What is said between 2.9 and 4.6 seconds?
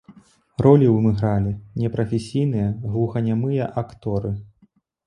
глуханямыя акторы.